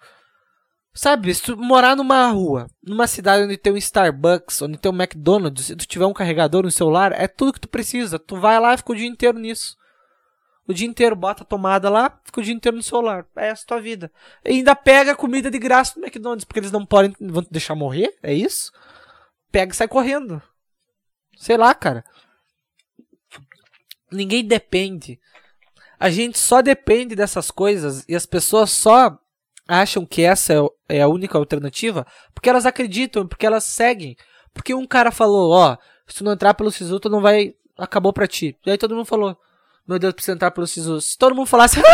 [0.94, 4.96] Sabe, se tu morar numa rua, numa cidade onde tem um Starbucks, onde tem um
[4.96, 8.20] McDonald's, se tu tiver um carregador no celular, é tudo que tu precisa.
[8.20, 9.78] Tu vai lá e fica o dia inteiro nisso.
[10.68, 13.26] O dia inteiro bota a tomada lá, fica o dia inteiro no celular.
[13.36, 14.12] É essa a tua vida.
[14.44, 17.76] E ainda pega comida de graça no McDonald's, porque eles não podem vão te deixar
[17.76, 18.72] morrer, é isso?
[19.52, 20.42] Pega e sai correndo.
[21.38, 22.04] Sei lá, cara.
[24.12, 25.20] Ninguém depende.
[26.00, 29.18] A gente só depende dessas coisas e as pessoas só
[29.68, 34.16] acham que essa é, é a única alternativa porque elas acreditam, porque elas seguem.
[34.54, 37.54] Porque um cara falou, ó, se tu não entrar pelo SISU, tu não vai.
[37.78, 38.58] Acabou pra ti.
[38.66, 39.38] E aí todo mundo falou,
[39.88, 41.00] meu Deus, precisa entrar pelo SISU.
[41.02, 41.80] Se todo mundo falasse.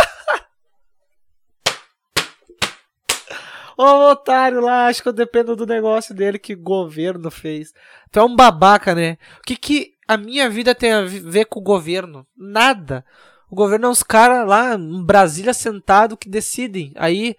[3.77, 7.73] Ô otário lá, acho que eu dependo do negócio dele que o governo fez.
[8.09, 9.17] Tu é um babaca, né?
[9.39, 12.27] O que, que a minha vida tem a ver com o governo?
[12.35, 13.05] Nada.
[13.49, 16.93] O governo é uns caras lá em Brasília sentado que decidem.
[16.95, 17.35] Aí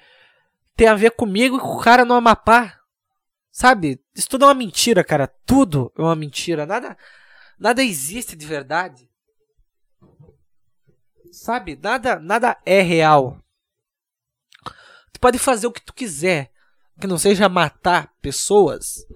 [0.77, 2.81] tem a ver comigo e com o cara no Amapá.
[3.51, 4.01] Sabe?
[4.15, 5.27] Isso tudo é uma mentira, cara.
[5.27, 6.67] Tudo é uma mentira.
[6.67, 6.97] Nada,
[7.59, 9.09] nada existe de verdade.
[11.33, 11.79] Sabe?
[11.83, 13.39] Nada, nada é real.
[15.13, 16.51] Tu pode fazer o que tu quiser,
[17.01, 19.07] que não seja matar pessoas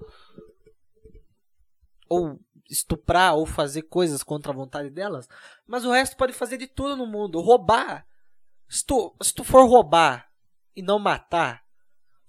[2.11, 2.37] ou
[2.71, 5.27] estuprar ou fazer coisas contra a vontade delas,
[5.67, 7.41] mas o resto pode fazer de tudo no mundo.
[7.41, 8.07] Roubar.
[8.67, 10.31] Se tu, se tu for roubar
[10.75, 11.63] e não matar.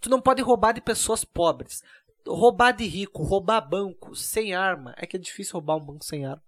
[0.01, 1.83] Tu não pode roubar de pessoas pobres.
[2.27, 4.95] Roubar de rico, roubar banco sem arma.
[4.97, 6.43] É que é difícil roubar um banco sem arma.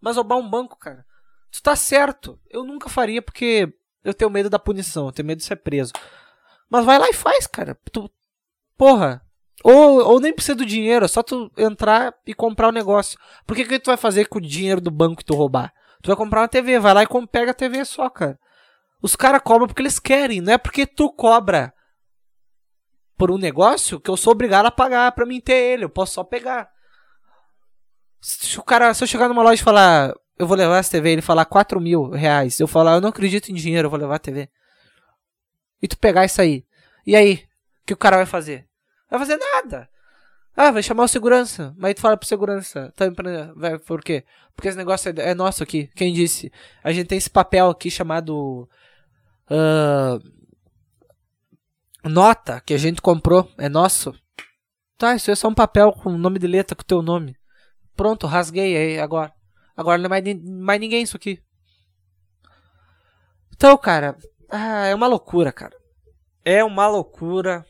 [0.00, 1.04] Mas roubar um banco, cara,
[1.50, 2.40] tu tá certo.
[2.48, 3.72] Eu nunca faria porque
[4.04, 5.92] eu tenho medo da punição, eu tenho medo de ser preso.
[6.68, 7.76] Mas vai lá e faz, cara.
[7.92, 8.08] Tu,
[8.76, 9.26] porra.
[9.62, 13.18] Ou, ou nem precisa do dinheiro, é só tu entrar e comprar o negócio.
[13.46, 15.72] Por que, que tu vai fazer com o dinheiro do banco que tu roubar?
[16.02, 18.38] Tu vai comprar uma TV, vai lá e pega a TV só, cara.
[19.02, 21.72] Os caras cobram porque eles querem, não é porque tu cobra
[23.16, 26.14] por um negócio que eu sou obrigado a pagar para mim ter ele, eu posso
[26.14, 26.70] só pegar.
[28.20, 31.12] Se o cara, se eu chegar numa loja e falar, eu vou levar essa TV,
[31.12, 34.16] ele falar 4 mil reais, eu falar, eu não acredito em dinheiro, eu vou levar
[34.16, 34.48] a TV.
[35.82, 36.64] E tu pegar isso aí.
[37.06, 37.44] E aí?
[37.82, 38.69] O que o cara vai fazer?
[39.10, 39.88] Vai fazer nada.
[40.56, 41.74] Ah, vai chamar o segurança.
[41.76, 42.92] Mas tu fala pro segurança.
[42.96, 43.06] Tá,
[43.56, 44.24] vai, por quê?
[44.54, 45.90] Porque esse negócio é, é nosso aqui.
[45.96, 46.52] Quem disse?
[46.82, 48.68] A gente tem esse papel aqui chamado
[49.50, 50.22] Uh,
[52.08, 54.14] nota que a gente comprou é nosso.
[54.96, 57.36] Tá, isso é só um papel com nome de letra com teu nome.
[57.96, 59.32] Pronto, rasguei aí agora.
[59.76, 61.42] Agora não é mais, mais ninguém isso aqui.
[63.52, 64.16] Então, cara,
[64.48, 65.76] ah, é uma loucura, cara.
[66.44, 67.66] É uma loucura.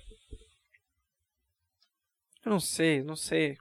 [2.45, 3.59] Eu não sei, não sei.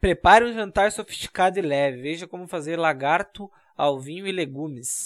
[0.00, 2.00] Prepare um jantar sofisticado e leve.
[2.00, 4.96] Veja como fazer lagarto ao vinho e legumes.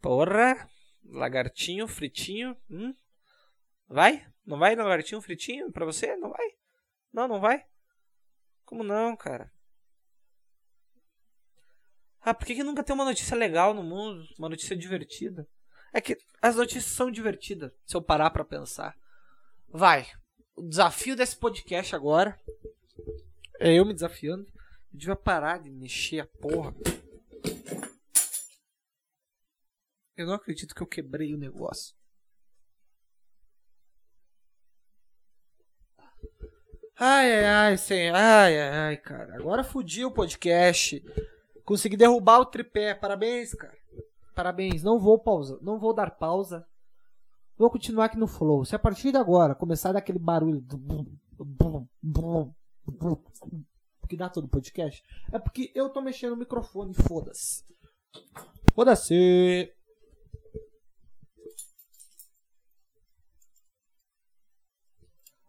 [0.00, 0.68] Porra!
[1.04, 2.56] Lagartinho fritinho.
[2.70, 2.94] Hum?
[3.88, 4.26] Vai?
[4.44, 6.16] Não vai lagartinho fritinho pra você?
[6.16, 6.46] Não vai?
[7.12, 7.64] Não, não vai?
[8.64, 9.52] Como não, cara?
[12.26, 14.26] Ah, por que, que nunca tem uma notícia legal no mundo?
[14.36, 15.46] Uma notícia divertida?
[15.92, 18.98] É que as notícias são divertidas, se eu parar pra pensar.
[19.68, 20.08] Vai,
[20.56, 22.36] o desafio desse podcast agora
[23.60, 24.44] é eu me desafiando.
[24.92, 26.74] Eu devia parar de mexer a porra.
[30.16, 31.94] Eu não acredito que eu quebrei o negócio.
[36.98, 39.36] Ai, ai, ai, ai, ai, cara.
[39.36, 41.00] Agora fudi o podcast.
[41.66, 42.94] Consegui derrubar o tripé.
[42.94, 43.76] Parabéns, cara.
[44.34, 44.82] Parabéns.
[44.82, 46.66] Não vou pausa, não vou dar pausa
[47.58, 48.66] Vou continuar aqui no flow.
[48.66, 50.78] Se a partir de agora começar daquele barulho do
[54.06, 55.02] que dá todo podcast,
[55.32, 57.64] é porque eu tô mexendo no microfone, foda-se.
[58.74, 59.72] Foda-se.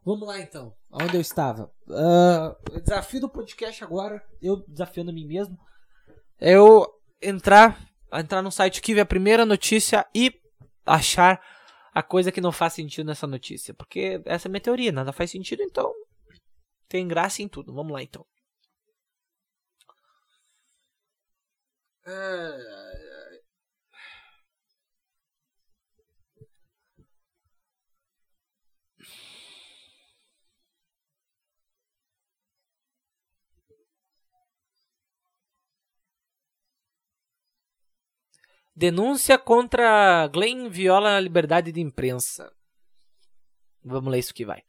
[0.03, 0.73] Vamos lá então.
[0.89, 1.69] Onde eu estava?
[1.85, 5.59] Uh, desafio do podcast agora, eu desafiando a mim mesmo,
[6.39, 6.87] é eu
[7.21, 7.79] entrar,
[8.13, 10.33] entrar no site que ver a primeira notícia e
[10.85, 11.41] achar
[11.93, 13.73] a coisa que não faz sentido nessa notícia.
[13.73, 15.91] Porque essa é minha teoria, nada faz sentido, então
[16.87, 17.73] tem graça em tudo.
[17.73, 18.25] Vamos lá então.
[38.77, 42.53] Denúncia contra Glenn viola a liberdade de imprensa.
[43.83, 44.61] Vamos ler isso que vai.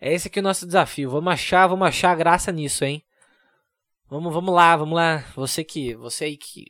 [0.00, 1.10] É esse aqui o nosso desafio.
[1.10, 3.02] Vamos achar, vamos achar graça nisso, hein?
[4.08, 5.24] Vamos, vamos lá, vamos lá.
[5.34, 6.66] Você que, você aí que,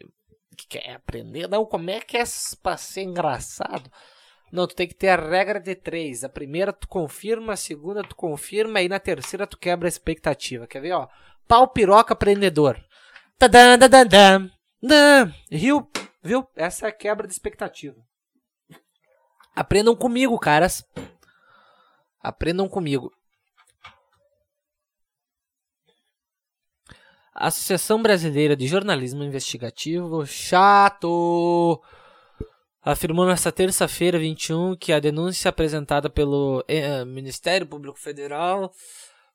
[0.56, 2.24] que quer aprender, não, como é que é
[2.62, 3.92] pra ser engraçado?
[4.50, 6.24] Não, tu tem que ter a regra de três.
[6.24, 10.66] A primeira tu confirma, a segunda tu confirma, e na terceira tu quebra a expectativa.
[10.66, 11.06] Quer ver, ó?
[11.46, 12.82] Pau piroca aprendedor.
[13.38, 14.50] Tadã, tadã, tadã.
[15.50, 15.86] Rio,
[16.26, 16.46] viu?
[16.54, 17.96] Essa é a quebra de expectativa.
[19.54, 20.84] Aprendam comigo, caras.
[22.20, 23.10] Aprendam comigo.
[27.32, 31.82] Associação Brasileira de Jornalismo Investigativo, chato,
[32.82, 38.72] afirmou nesta terça-feira, 21, que a denúncia apresentada pelo eh, Ministério Público Federal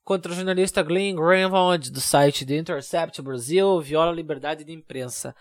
[0.04, 5.36] contra o jornalista Glenn Greenwald do site The Intercept Brasil viola a liberdade de imprensa.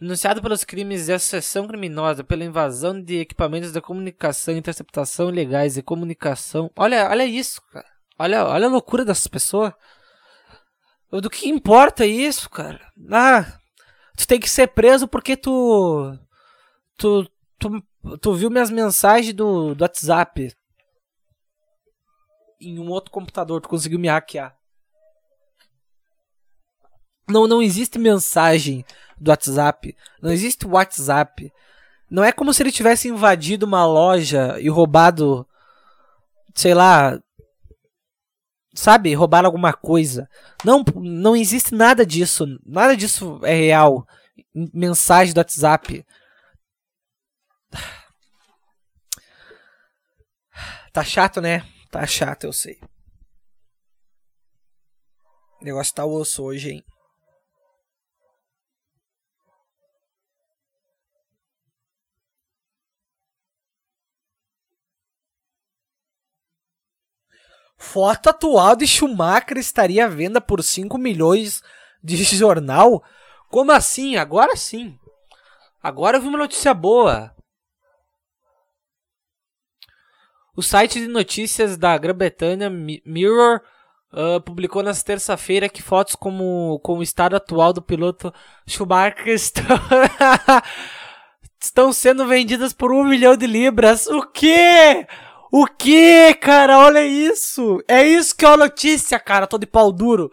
[0.00, 5.82] Denunciado pelos crimes de associação criminosa, pela invasão de equipamentos de comunicação, interceptação ilegais e
[5.82, 6.70] comunicação.
[6.76, 7.86] Olha, olha isso, cara.
[8.18, 9.72] Olha, olha a loucura dessas pessoas.
[11.10, 12.80] Do que importa isso, cara?
[13.10, 13.58] Ah,
[14.16, 16.18] tu tem que ser preso porque tu.
[16.96, 17.30] Tu.
[17.56, 17.82] Tu,
[18.20, 20.54] tu viu minhas mensagens do, do WhatsApp
[22.60, 24.56] em um outro computador, tu conseguiu me hackear.
[27.28, 28.84] Não, não existe mensagem
[29.18, 29.96] do WhatsApp.
[30.20, 31.52] Não existe WhatsApp.
[32.10, 35.46] Não é como se ele tivesse invadido uma loja e roubado,
[36.54, 37.18] sei lá,
[38.74, 40.28] sabe, roubar alguma coisa.
[40.64, 42.46] Não, não existe nada disso.
[42.64, 44.06] Nada disso é real.
[44.54, 46.04] Mensagem do WhatsApp.
[50.92, 51.66] Tá chato, né?
[51.90, 52.78] Tá chato, eu sei.
[55.60, 56.84] O negócio tá osso hoje, hein?
[67.76, 71.62] Foto atual de Schumacher estaria à venda por 5 milhões
[72.02, 73.02] de jornal?
[73.50, 74.16] Como assim?
[74.16, 74.98] Agora sim.
[75.82, 77.34] Agora eu vi uma notícia boa.
[80.56, 83.60] O site de notícias da Grã-Bretanha, Mirror,
[84.12, 88.32] uh, publicou nesta terça-feira que fotos como, com o estado atual do piloto
[88.66, 89.64] Schumacher estão,
[91.60, 94.06] estão sendo vendidas por um milhão de libras.
[94.06, 95.06] O quê?
[95.56, 96.80] O que, cara?
[96.80, 97.78] Olha isso!
[97.86, 99.46] É isso que é a notícia, cara.
[99.46, 100.28] Tô de pau duro.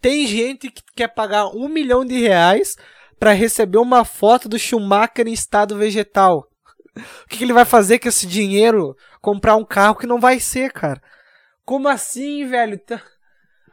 [0.00, 2.74] Tem gente que quer pagar um milhão de reais
[3.16, 6.48] para receber uma foto do Schumacher em estado vegetal.
[6.96, 8.96] O que, que, ele vai fazer com esse dinheiro?
[9.20, 11.00] Comprar um carro que não vai ser, cara.
[11.64, 12.76] Como assim, velho?
[12.76, 13.00] Tá,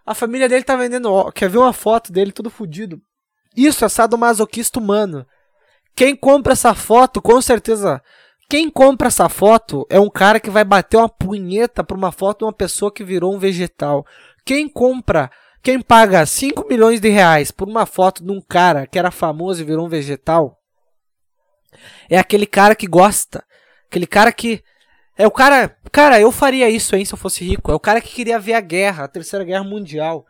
[0.06, 1.32] a família dele tá vendendo.
[1.32, 3.02] Quer ver uma foto dele todo fudido?
[3.58, 5.26] Isso é sadomasoquista humano.
[5.96, 8.00] Quem compra essa foto, com certeza
[8.52, 12.40] quem compra essa foto é um cara que vai bater uma punheta pra uma foto
[12.40, 14.06] de uma pessoa que virou um vegetal.
[14.46, 15.32] Quem compra,
[15.64, 19.62] quem paga 5 milhões de reais por uma foto de um cara que era famoso
[19.62, 20.60] e virou um vegetal,
[22.10, 23.42] é aquele cara que gosta.
[23.88, 24.62] Aquele cara que.
[25.18, 25.74] É o cara.
[25.90, 27.72] Cara, eu faria isso, hein, se eu fosse rico.
[27.72, 30.26] É o cara que queria ver a guerra, a terceira guerra mundial.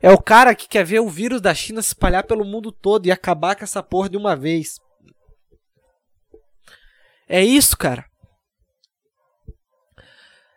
[0.00, 3.04] É o cara que quer ver o vírus da China se espalhar pelo mundo todo
[3.04, 4.80] e acabar com essa porra de uma vez.
[7.28, 8.04] É isso, cara.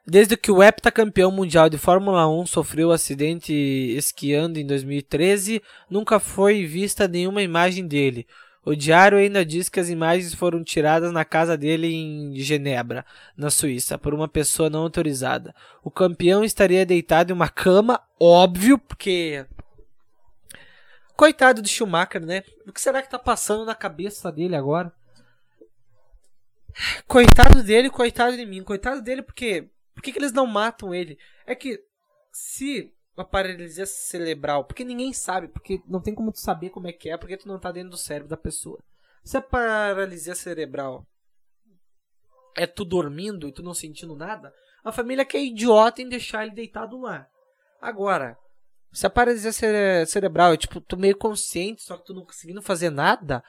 [0.06, 6.66] Desde que o heptacampeão mundial de Fórmula 1 sofreu acidente esquiando em 2013, nunca foi
[6.66, 8.26] vista nenhuma imagem dele.
[8.66, 13.06] O diário ainda diz que as imagens foram tiradas na casa dele em Genebra,
[13.38, 15.54] na Suíça, por uma pessoa não autorizada.
[15.84, 19.46] O campeão estaria deitado em uma cama, óbvio, porque.
[21.16, 22.44] Coitado do Schumacher, né?
[22.68, 24.92] O que será que tá passando na cabeça dele agora?
[27.08, 28.64] Coitado dele, coitado de mim.
[28.64, 29.70] Coitado dele porque.
[29.94, 31.18] Por que, eles não matam ele?
[31.46, 31.84] É que
[32.32, 36.94] se a paralisia cerebral, porque ninguém sabe, porque não tem como tu saber como é
[36.94, 38.82] que é, porque tu não tá dentro do cérebro da pessoa.
[39.26, 41.06] Se a paralisia cerebral
[42.56, 44.54] é tu dormindo e tu não sentindo nada,
[44.84, 47.28] a família que é idiota em deixar ele deitado lá.
[47.82, 48.38] Agora,
[48.92, 52.62] se a paralisia cere cerebral é tipo, tu meio consciente, só que tu não conseguindo
[52.62, 53.44] fazer nada,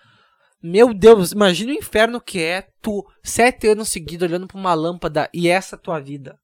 [0.62, 5.28] meu Deus, imagina o inferno que é tu sete anos seguidos olhando para uma lâmpada
[5.32, 6.38] e essa tua vida.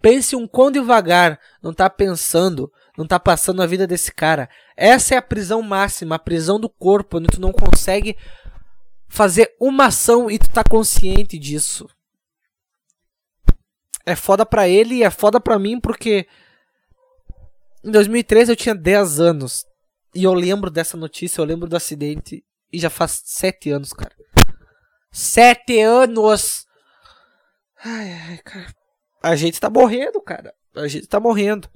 [0.00, 4.50] Pense um quão devagar não tá pensando, não tá passando a vida desse cara.
[4.76, 8.16] Essa é a prisão máxima, a prisão do corpo, onde tu não consegue
[9.08, 11.88] fazer uma ação e tu tá consciente disso.
[14.04, 16.26] É foda pra ele e é foda pra mim porque
[17.84, 19.64] em 2013 eu tinha 10 anos.
[20.14, 22.44] E eu lembro dessa notícia, eu lembro do acidente.
[22.72, 24.14] E já faz sete anos, cara.
[25.10, 26.66] Sete anos!
[27.84, 28.74] Ai, ai, cara.
[29.22, 30.54] A gente tá morrendo, cara.
[30.74, 31.68] A gente tá morrendo.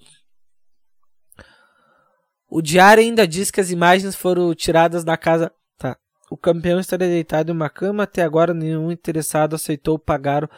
[2.48, 5.52] O diário ainda diz que as imagens foram tiradas da casa.
[5.76, 5.98] Tá.
[6.30, 8.04] O campeão estaria deitado em uma cama.
[8.04, 10.48] Até agora, nenhum interessado aceitou pagar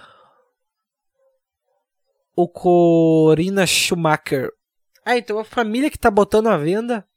[2.37, 4.53] o Corina Schumacher.
[5.05, 7.08] Ah, então a família que tá botando a venda.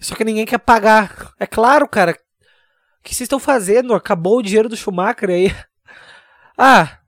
[0.00, 1.32] Só que ninguém quer pagar.
[1.38, 2.12] É claro, cara.
[2.12, 3.94] O que vocês estão fazendo?
[3.94, 5.54] Acabou o dinheiro do Schumacher aí.
[6.60, 6.98] Ah,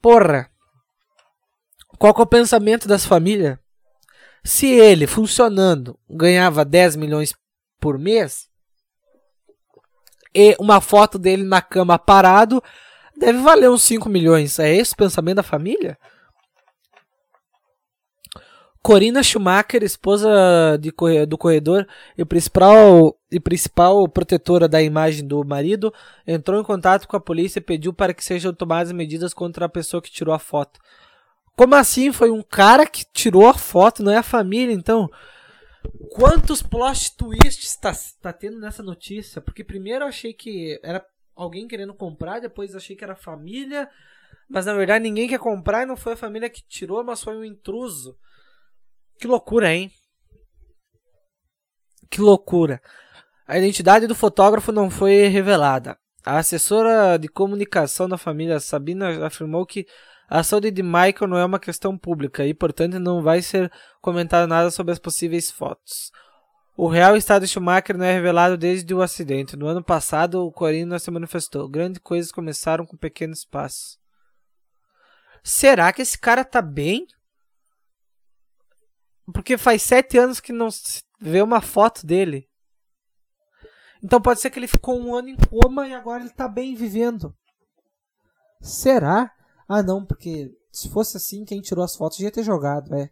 [0.00, 0.50] porra.
[1.96, 3.56] Qual que é o pensamento das famílias?
[4.42, 7.32] Se ele, funcionando, ganhava 10 milhões
[7.78, 8.50] por mês,
[10.34, 12.62] e uma foto dele na cama parado,
[13.16, 14.58] deve valer uns 5 milhões.
[14.58, 15.98] É esse o pensamento da família?
[18.82, 20.92] Corina Schumacher, esposa de,
[21.28, 21.86] do corredor
[22.18, 25.94] e principal, e principal protetora da imagem do marido,
[26.26, 29.68] entrou em contato com a polícia e pediu para que sejam tomadas medidas contra a
[29.68, 30.80] pessoa que tirou a foto.
[31.56, 32.10] Como assim?
[32.10, 35.08] Foi um cara que tirou a foto, não é a família, então.
[36.10, 39.40] Quantos plot twists está tá tendo nessa notícia?
[39.40, 41.04] Porque primeiro eu achei que era
[41.36, 43.88] alguém querendo comprar, depois achei que era família,
[44.48, 47.36] mas na verdade ninguém quer comprar e não foi a família que tirou, mas foi
[47.36, 48.16] um intruso.
[49.22, 49.88] Que loucura, hein?
[52.10, 52.82] Que loucura.
[53.46, 55.96] A identidade do fotógrafo não foi revelada.
[56.26, 59.86] A assessora de comunicação da família, Sabina, afirmou que
[60.28, 63.70] a saúde de Michael não é uma questão pública e, portanto, não vai ser
[64.00, 66.10] comentado nada sobre as possíveis fotos.
[66.76, 69.54] O real estado de Schumacher não é revelado desde o acidente.
[69.54, 71.68] No ano passado, o Corino se manifestou.
[71.68, 74.00] Grandes coisas começaram com pequenos passos.
[75.44, 77.06] Será que esse cara tá bem?
[79.32, 82.48] Porque faz sete anos que não se vê uma foto dele.
[84.02, 86.74] Então pode ser que ele ficou um ano em coma e agora ele tá bem
[86.74, 87.36] vivendo.
[88.60, 89.32] Será?
[89.68, 93.10] Ah não, porque se fosse assim, quem tirou as fotos ia ter jogado, é.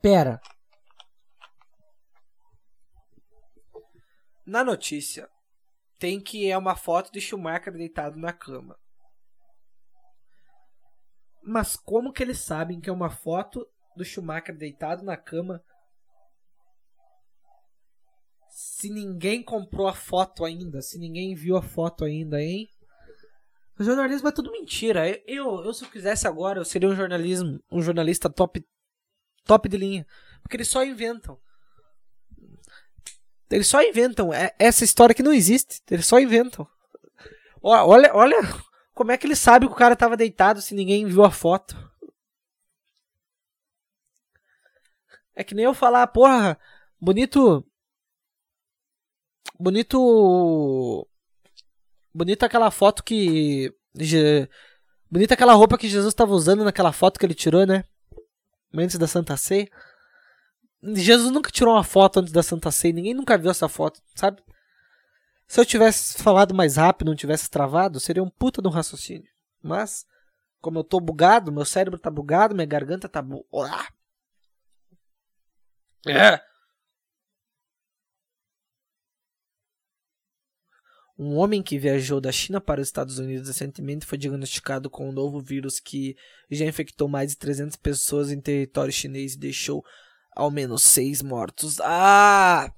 [0.00, 0.40] Pera.
[4.46, 5.28] Na notícia,
[5.98, 8.78] tem que é uma foto de Schumacher deitado na cama.
[11.42, 13.66] Mas como que eles sabem que é uma foto
[13.96, 15.62] do Schumacher deitado na cama
[18.48, 22.68] se ninguém comprou a foto ainda, se ninguém viu a foto ainda, hein?
[23.78, 25.08] O jornalismo é tudo mentira.
[25.26, 28.62] Eu, eu se eu quisesse agora, eu seria um jornalismo, um jornalista top
[29.44, 30.06] top de linha,
[30.42, 31.38] porque eles só inventam.
[33.50, 35.80] Eles só inventam é, essa história que não existe.
[35.90, 36.68] Eles só inventam.
[37.62, 38.36] Olha, olha
[39.00, 41.74] como é que ele sabe que o cara tava deitado se ninguém viu a foto?
[45.34, 46.60] É que nem eu falar, porra,
[47.00, 47.66] bonito.
[49.58, 51.08] Bonito.
[52.12, 53.74] Bonita aquela foto que.
[55.10, 57.84] Bonita aquela roupa que Jesus estava usando naquela foto que ele tirou, né?
[58.74, 59.66] Antes da Santa Ceia.
[60.82, 64.42] Jesus nunca tirou uma foto antes da Santa Ceia, ninguém nunca viu essa foto, sabe?
[65.50, 69.28] Se eu tivesse falado mais rápido, não tivesse travado, seria um puta de um raciocínio.
[69.60, 70.06] Mas,
[70.60, 73.44] como eu tô bugado, meu cérebro tá bugado, minha garganta tá bu...
[76.06, 76.40] É.
[81.18, 85.12] Um homem que viajou da China para os Estados Unidos recentemente foi diagnosticado com um
[85.12, 86.16] novo vírus que
[86.48, 89.84] já infectou mais de 300 pessoas em território chinês e deixou
[90.30, 91.80] ao menos seis mortos.
[91.80, 92.72] Ah!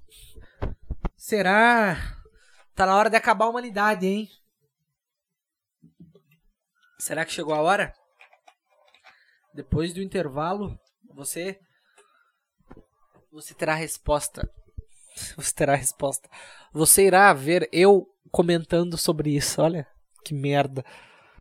[1.18, 2.21] Será?
[2.74, 4.30] Tá na hora de acabar a humanidade, hein?
[6.98, 7.94] Será que chegou a hora?
[9.52, 10.78] Depois do intervalo,
[11.14, 11.60] você
[13.30, 14.48] você terá resposta.
[15.36, 16.28] Você terá resposta.
[16.72, 19.60] Você irá ver eu comentando sobre isso.
[19.60, 19.86] Olha
[20.24, 20.84] que merda.